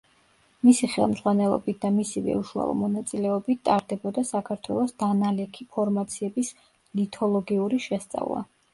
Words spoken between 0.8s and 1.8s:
ხელმძღვანელობით